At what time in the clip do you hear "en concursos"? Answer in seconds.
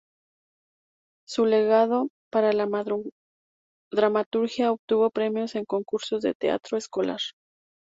5.53-6.23